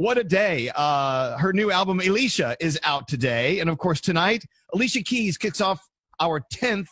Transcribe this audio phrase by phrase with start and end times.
[0.00, 0.70] What a day.
[0.74, 3.60] Uh, her new album, Alicia, is out today.
[3.60, 4.42] And of course, tonight,
[4.72, 5.86] Alicia Keys kicks off
[6.20, 6.86] our 10th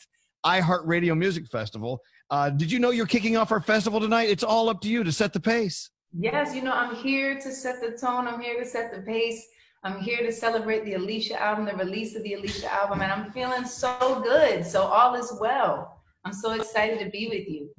[0.44, 2.02] iHeartRadio Music Festival.
[2.28, 4.28] Uh, did you know you're kicking off our festival tonight?
[4.28, 5.88] It's all up to you to set the pace.
[6.12, 8.28] Yes, you know, I'm here to set the tone.
[8.28, 9.42] I'm here to set the pace.
[9.84, 13.32] I'm here to celebrate the Alicia album, the release of the Alicia album, and I'm
[13.32, 14.66] feeling so good.
[14.66, 16.02] So all is well.
[16.26, 17.70] I'm so excited to be with you.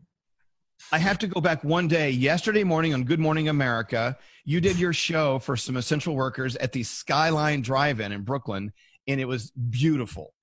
[0.92, 2.10] I have to go back one day.
[2.10, 6.72] Yesterday morning on Good Morning America, you did your show for some essential workers at
[6.72, 8.74] the Skyline Drive-In in Brooklyn,
[9.08, 10.34] and it was beautiful.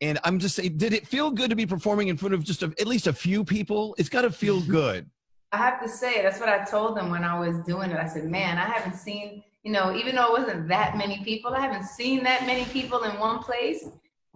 [0.00, 2.62] And I'm just saying, did it feel good to be performing in front of just
[2.62, 3.96] a, at least a few people?
[3.98, 4.70] It's got to feel mm-hmm.
[4.70, 5.10] good.
[5.50, 7.98] I have to say, that's what I told them when I was doing it.
[7.98, 11.52] I said, man, I haven't seen, you know, even though it wasn't that many people,
[11.52, 13.88] I haven't seen that many people in one place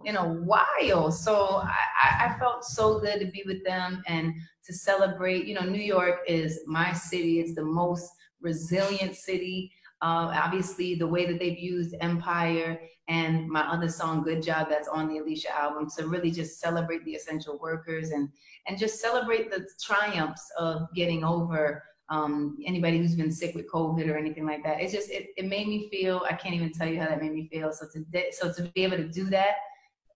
[0.05, 1.11] in a while.
[1.11, 4.33] So I, I felt so good to be with them and
[4.65, 5.45] to celebrate.
[5.45, 7.39] You know, New York is my city.
[7.39, 8.09] It's the most
[8.41, 9.71] resilient city.
[10.01, 14.87] Uh, obviously, the way that they've used Empire and my other song, Good Job, that's
[14.87, 18.29] on the Alicia album, to really just celebrate the essential workers and
[18.67, 24.07] and just celebrate the triumphs of getting over um, anybody who's been sick with COVID
[24.09, 24.81] or anything like that.
[24.81, 26.23] It's just it, it made me feel.
[26.27, 27.71] I can't even tell you how that made me feel.
[27.71, 29.55] So to so to be able to do that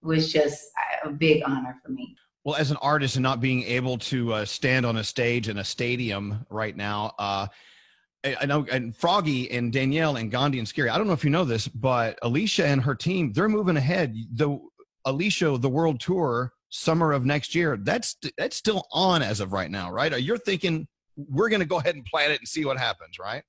[0.06, 0.64] was just
[1.04, 2.16] a big honor for me.
[2.44, 5.58] Well, as an artist and not being able to uh, stand on a stage in
[5.58, 7.48] a stadium right now, uh,
[8.40, 10.90] I know, and Froggy and Danielle and Gandhi and Scary.
[10.90, 14.16] I don't know if you know this, but Alicia and her team, they're moving ahead.
[14.34, 14.60] The
[15.06, 17.78] Alicia, the world tour, summer of next year.
[17.78, 20.20] That's that's still on as of right now, right?
[20.20, 23.44] You're thinking we're going to go ahead and plan it and see what happens, right?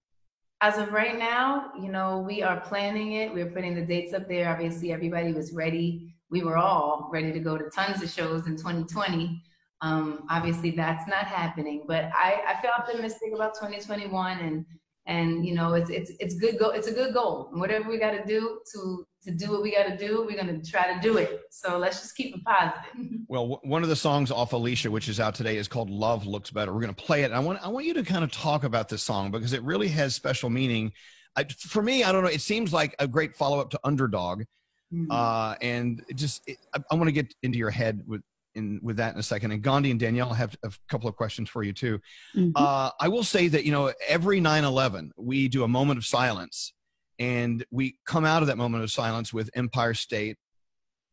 [0.60, 3.32] As of right now, you know, we are planning it.
[3.32, 4.50] We're putting the dates up there.
[4.50, 6.16] Obviously, everybody was ready.
[6.30, 9.42] We were all ready to go to tons of shows in 2020.
[9.82, 14.64] Um, obviously, that's not happening, but I, I feel optimistic about 2021, and
[15.06, 16.70] and you know, it's it's it's good go.
[16.70, 17.48] It's a good goal.
[17.52, 20.36] And whatever we got to do to to do what we got to do, we're
[20.36, 21.42] gonna try to do it.
[21.50, 22.83] So let's just keep it positive.
[23.28, 26.27] Well, w- one of the songs off Alicia, which is out today, is called "Love
[26.27, 27.33] Looks Better." We're gonna play it.
[27.33, 29.89] I want I want you to kind of talk about this song because it really
[29.89, 30.92] has special meaning.
[31.36, 32.30] I, for me, I don't know.
[32.30, 34.45] It seems like a great follow up to Underdog.
[34.92, 35.11] Mm-hmm.
[35.11, 38.23] Uh, and just it, I, I want to get into your head with
[38.55, 39.52] in with that in a second.
[39.52, 42.01] And Gandhi and Danielle have a couple of questions for you too.
[42.35, 42.51] Mm-hmm.
[42.57, 46.73] Uh, I will say that you know every 9/11 we do a moment of silence,
[47.19, 50.36] and we come out of that moment of silence with Empire State,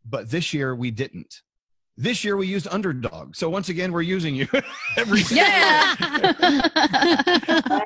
[0.07, 1.41] but this year we didn't.
[1.95, 3.35] This year we used underdog.
[3.35, 4.47] So once again, we're using you
[4.97, 5.95] every yeah.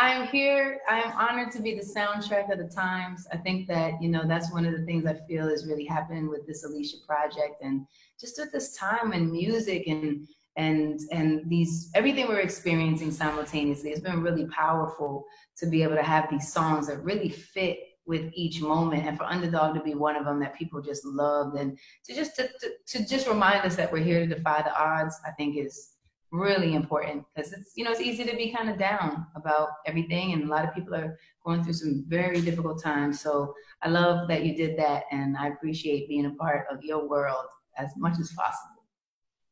[0.00, 0.78] I'm here.
[0.88, 3.26] I am honored to be the soundtrack of the times.
[3.32, 6.30] I think that, you know, that's one of the things I feel is really happening
[6.30, 7.84] with this Alicia project and
[8.18, 13.90] just at this time and music and and and these everything we're experiencing simultaneously.
[13.90, 15.24] It's been really powerful
[15.56, 19.24] to be able to have these songs that really fit with each moment and for
[19.24, 22.70] underdog to be one of them that people just loved and to just to, to,
[22.86, 25.90] to just remind us that we're here to defy the odds i think is
[26.30, 30.32] really important because it's you know it's easy to be kind of down about everything
[30.32, 33.20] and a lot of people are going through some very difficult times.
[33.20, 37.08] So i love that you did that and i appreciate being a part of your
[37.08, 37.44] world
[37.76, 38.82] as much as possible.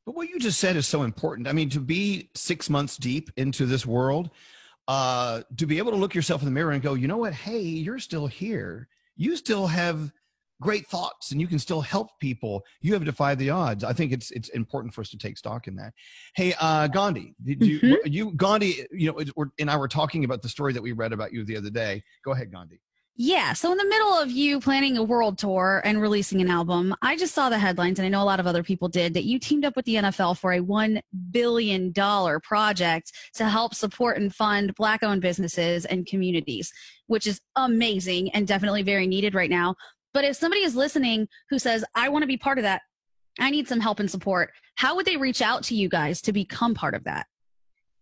[0.05, 1.49] But what you just said is so important.
[1.49, 4.31] I mean to be six months deep into this world
[4.89, 7.33] uh to be able to look yourself in the mirror and go you know what?
[7.33, 8.89] Hey you're still here.
[9.17, 10.13] You still have
[10.61, 14.13] great thoughts and you can still help people you have defied the odds i think
[14.13, 15.93] it's it's important for us to take stock in that
[16.35, 17.95] hey uh gandhi did you mm-hmm.
[18.05, 21.33] you gandhi you know and i were talking about the story that we read about
[21.33, 22.81] you the other day go ahead gandhi
[23.19, 23.55] yeah.
[23.55, 27.17] So, in the middle of you planning a world tour and releasing an album, I
[27.17, 29.39] just saw the headlines, and I know a lot of other people did, that you
[29.39, 31.01] teamed up with the NFL for a $1
[31.31, 36.71] billion project to help support and fund Black owned businesses and communities,
[37.07, 39.75] which is amazing and definitely very needed right now.
[40.17, 42.81] But if somebody is listening who says, I want to be part of that,
[43.39, 46.33] I need some help and support, how would they reach out to you guys to
[46.33, 47.27] become part of that?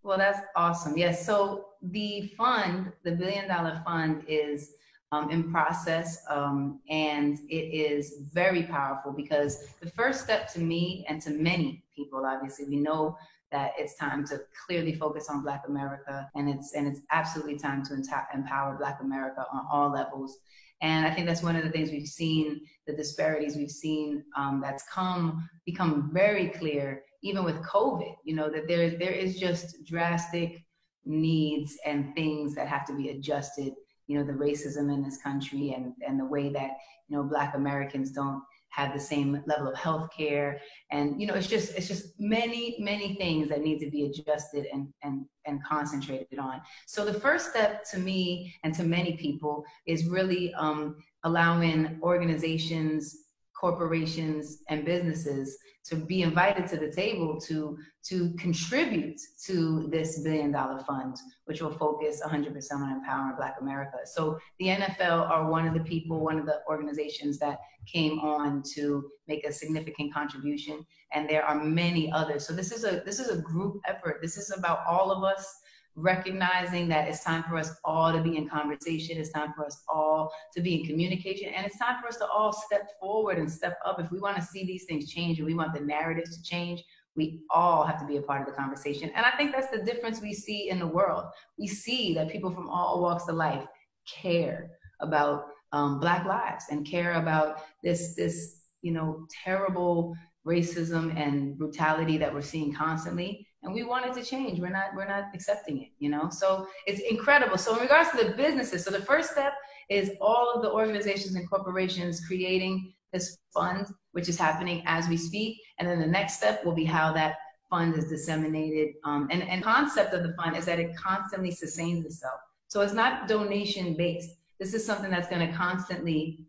[0.05, 0.97] Well, that's awesome.
[0.97, 1.27] Yes.
[1.27, 4.75] So the fund, the billion dollar fund, is
[5.11, 11.05] um, in process, um, and it is very powerful because the first step to me
[11.09, 13.19] and to many people, obviously, we know
[13.51, 17.83] that it's time to clearly focus on Black America, and it's and it's absolutely time
[17.87, 18.01] to
[18.33, 20.39] empower Black America on all levels.
[20.83, 24.61] And I think that's one of the things we've seen, the disparities we've seen um,
[24.63, 28.15] that's come become very clear, even with COVID.
[28.25, 30.63] You know that there there is just drastic
[31.07, 33.73] needs and things that have to be adjusted.
[34.07, 36.73] You know the racism in this country and and the way that
[37.09, 38.43] you know Black Americans don't
[38.75, 40.61] have the same level of health care
[40.91, 44.67] and you know it's just it's just many many things that need to be adjusted
[44.73, 46.61] and and and concentrated on.
[46.87, 53.25] So the first step to me and to many people is really um, allowing organizations
[53.59, 60.51] corporations and businesses to be invited to the table to to contribute to this billion
[60.51, 63.99] dollar fund which will focus 100% on empowering black america.
[64.05, 68.63] So the nfl are one of the people one of the organizations that came on
[68.75, 72.47] to make a significant contribution and there are many others.
[72.47, 74.19] So this is a this is a group effort.
[74.21, 75.47] This is about all of us
[75.97, 79.17] recognizing that it's time for us all to be in conversation.
[79.17, 81.51] It's time for us all to be in communication.
[81.51, 84.01] And it's time for us to all step forward and step up.
[84.01, 86.83] If we want to see these things change and we want the narratives to change,
[87.17, 89.11] we all have to be a part of the conversation.
[89.15, 91.27] And I think that's the difference we see in the world.
[91.59, 93.65] We see that people from all walks of life
[94.07, 94.71] care
[95.01, 102.19] about um, Black lives and care about this, this, you know, terrible racism and brutality
[102.19, 104.61] that we're seeing constantly and we want it to change.
[104.61, 106.29] We're not we're not accepting it you know?
[106.31, 107.59] So it's incredible.
[107.59, 109.55] So in regards to the businesses so the first step
[109.89, 115.17] is all of the organizations and corporations creating this fund which is happening as we
[115.17, 115.61] speak.
[115.79, 117.37] And then the next step will be how that
[117.71, 118.95] fund is disseminated.
[119.05, 122.41] Um, and and concept of the fund is that it constantly sustains itself.
[122.69, 126.47] So it's not donation based this is something that's going to constantly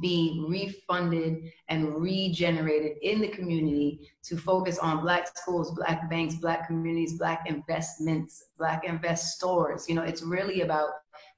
[0.00, 6.66] be refunded and regenerated in the community to focus on black schools black banks black
[6.66, 9.84] communities black investments black investors.
[9.88, 10.88] You know it's really about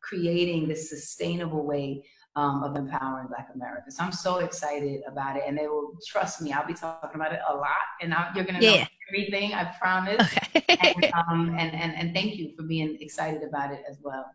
[0.00, 2.04] creating this sustainable way
[2.36, 6.40] um, of empowering black america so i'm so excited about it and they will trust
[6.40, 6.52] me.
[6.52, 7.70] I'll be talking about it a lot
[8.00, 8.82] and I, you're gonna yeah.
[8.82, 10.22] know everything i promise.
[10.54, 10.78] Okay.
[10.94, 14.26] and, um, and, and and thank you for being excited about it as well.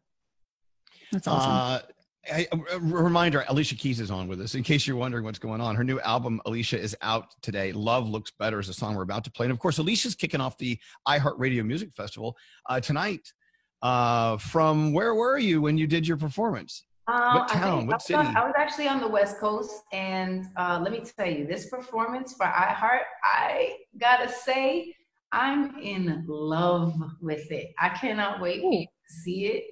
[1.12, 1.52] That's awesome.
[1.52, 1.80] Uh,
[2.29, 2.47] a
[2.79, 5.75] reminder alicia keys is on with us in case you're wondering what's going on.
[5.75, 7.71] Her new album alicia is out today.
[7.71, 9.45] Love looks better is a song we're about to play.
[9.45, 10.77] And of course alicia's kicking off the
[11.07, 12.38] iheartradio music festival
[12.69, 13.33] uh, tonight
[13.81, 16.85] uh, from where were you when you did your performance?
[17.07, 17.88] Uh, what town?
[17.88, 18.19] what city?
[18.19, 22.33] I was actually on the west coast and uh, let me tell you this performance
[22.33, 24.94] for iheart i gotta say
[25.31, 27.71] i'm in love with it.
[27.79, 29.63] I cannot wait to see it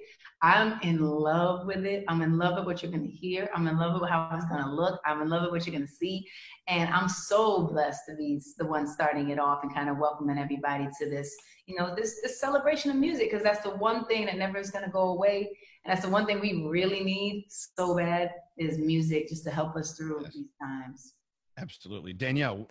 [0.42, 2.04] I'm in love with it.
[2.08, 3.50] I'm in love with what you're going to hear.
[3.54, 4.98] I'm in love with how it's going to look.
[5.04, 6.26] I'm in love with what you're going to see.
[6.66, 10.38] And I'm so blessed to be the one starting it off and kind of welcoming
[10.38, 14.24] everybody to this, you know, this, this celebration of music, because that's the one thing
[14.26, 15.50] that never is going to go away.
[15.84, 19.76] And that's the one thing we really need so bad is music just to help
[19.76, 20.34] us through yes.
[20.34, 21.14] these times.
[21.58, 22.14] Absolutely.
[22.14, 22.66] Danielle,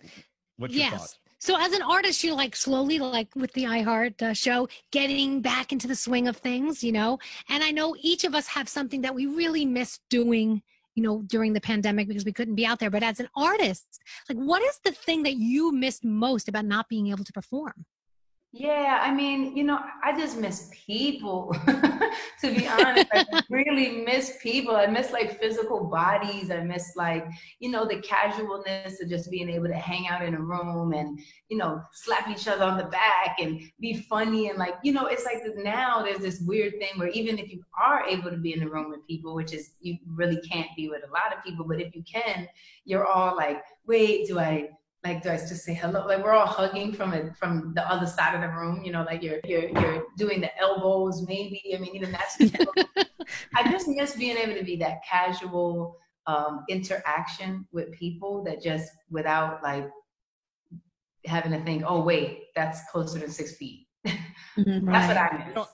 [0.56, 0.92] what's your yes.
[0.92, 1.18] thoughts?
[1.40, 5.72] So as an artist, you're like slowly, like with the iHeart uh, show, getting back
[5.72, 7.18] into the swing of things, you know.
[7.48, 10.60] And I know each of us have something that we really miss doing,
[10.94, 12.90] you know, during the pandemic because we couldn't be out there.
[12.90, 16.90] But as an artist, like, what is the thing that you missed most about not
[16.90, 17.86] being able to perform?
[18.52, 21.54] Yeah, I mean, you know, I just miss people.
[22.40, 24.74] to be honest, I really miss people.
[24.74, 26.50] I miss like physical bodies.
[26.50, 27.28] I miss like,
[27.60, 31.20] you know, the casualness of just being able to hang out in a room and,
[31.48, 35.06] you know, slap each other on the back and be funny and like, you know,
[35.06, 38.52] it's like now there's this weird thing where even if you are able to be
[38.52, 41.44] in the room with people, which is you really can't be with a lot of
[41.44, 42.48] people, but if you can,
[42.84, 44.70] you're all like, wait, do I
[45.04, 46.06] like do I just say hello?
[46.06, 49.02] Like we're all hugging from it from the other side of the room, you know,
[49.02, 51.72] like you're you're you're doing the elbows maybe.
[51.74, 52.36] I mean, even that's
[53.54, 58.92] I just miss being able to be that casual um, interaction with people that just
[59.10, 59.88] without like
[61.24, 63.86] having to think, oh wait, that's closer than six feet.
[64.58, 65.68] Mm-hmm, that's what I miss.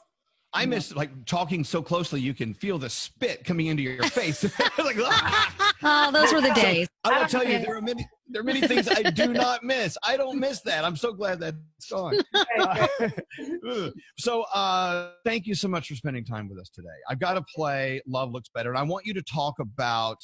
[0.56, 4.42] I miss like talking so closely you can feel the spit coming into your face.
[4.78, 5.74] like, ah!
[5.82, 6.88] oh, those were the days.
[7.04, 9.62] So, I will tell you, there are many there are many things I do not
[9.62, 9.98] miss.
[10.02, 10.84] I don't miss that.
[10.84, 11.56] I'm so glad that's
[11.90, 12.20] gone.
[12.58, 12.88] Uh,
[14.18, 16.88] so uh, thank you so much for spending time with us today.
[17.08, 20.16] I've got to play Love Looks Better, and I want you to talk about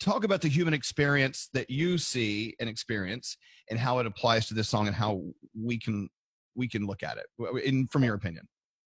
[0.00, 3.36] talk about the human experience that you see and experience
[3.70, 5.22] and how it applies to this song and how
[5.54, 6.08] we can
[6.60, 7.26] we can look at it
[7.64, 8.46] in from your opinion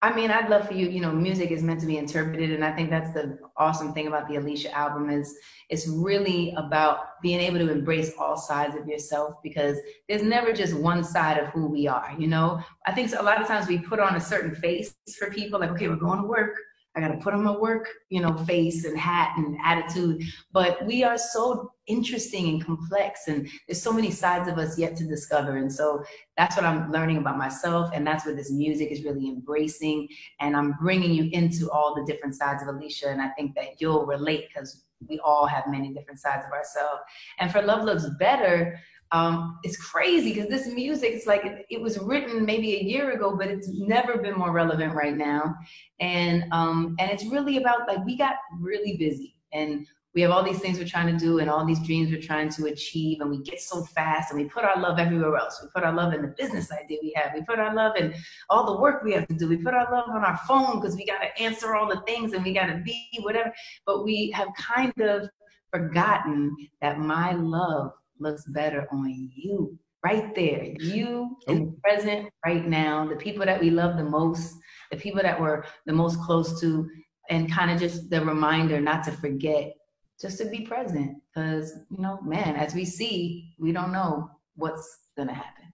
[0.03, 2.53] I mean, I'd love for you, you know, music is meant to be interpreted.
[2.53, 5.35] And I think that's the awesome thing about the Alicia album is
[5.71, 10.75] it's really about being able to embrace all sides of yourself because there's never just
[10.75, 12.61] one side of who we are, you know?
[12.87, 15.71] I think a lot of times we put on a certain face for people like,
[15.71, 16.57] okay, we're going to work.
[16.97, 20.23] I got to put on my work, you know, face and hat and attitude.
[20.53, 24.97] But we are so interesting and complex, and there's so many sides of us yet
[24.97, 25.59] to discover.
[25.59, 26.03] And so
[26.37, 30.09] that's what I'm learning about myself, and that's what this music is really embracing.
[30.41, 33.79] And I'm bringing you into all the different sides of Alicia, and I think that
[33.79, 37.03] you'll relate because we all have many different sides of ourselves.
[37.39, 38.81] And for Love Looks Better,
[39.13, 43.13] um, it's crazy because this music, it's like it, it, was written maybe a year
[43.13, 45.55] ago, but it's never been more relevant right now.
[46.01, 49.37] And um, and it's really about like we got really busy.
[49.53, 49.87] And
[50.17, 52.49] we have all these things we're trying to do and all these dreams we're trying
[52.49, 55.61] to achieve and we get so fast and we put our love everywhere else.
[55.63, 57.33] We put our love in the business idea we have.
[57.35, 58.15] We put our love in
[58.49, 59.47] all the work we have to do.
[59.47, 62.33] We put our love on our phone because we got to answer all the things
[62.33, 63.53] and we got to be whatever.
[63.85, 65.29] But we have kind of
[65.71, 70.65] forgotten that my love looks better on you right there.
[70.79, 73.07] You in the present right now.
[73.09, 74.55] The people that we love the most
[74.91, 76.89] the people that we're the most close to
[77.29, 79.73] and kind of just the reminder not to forget
[80.21, 81.17] just to be present.
[81.35, 85.65] Because you know man as we see we don't know what's gonna happen.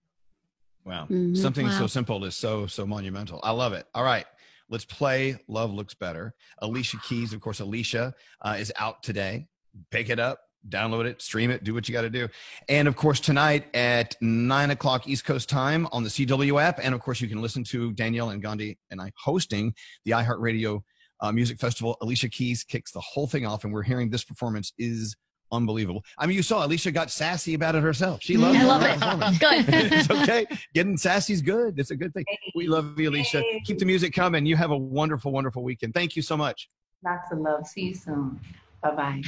[0.84, 1.04] Wow.
[1.04, 1.34] Mm-hmm.
[1.34, 1.78] something wow.
[1.78, 3.40] so simple is so so monumental.
[3.42, 3.86] I love it.
[3.94, 4.26] All right
[4.68, 6.34] let's play love looks better.
[6.58, 9.46] Alicia keys of course alicia uh, is out today.
[9.90, 12.28] Pick it up download it stream it do what you got to do
[12.68, 16.94] and of course tonight at 9 o'clock east coast time on the cw app and
[16.94, 20.80] of course you can listen to danielle and gandhi and i hosting the iheartradio
[21.22, 21.96] uh, Music Festival.
[22.02, 25.16] Alicia Keys kicks the whole thing off, and we're hearing this performance is
[25.52, 26.04] unbelievable.
[26.18, 28.20] I mean, you saw Alicia got sassy about it herself.
[28.22, 29.38] She loves I love it.
[29.38, 29.64] Good.
[29.92, 30.46] it's okay.
[30.74, 31.78] Getting sassy is good.
[31.78, 32.24] It's a good thing.
[32.54, 33.42] We love you, Alicia.
[33.64, 34.44] Keep the music coming.
[34.46, 35.94] You have a wonderful, wonderful weekend.
[35.94, 36.68] Thank you so much.
[37.04, 37.66] Lots of love.
[37.66, 38.40] See you soon.
[38.82, 39.22] Bye bye.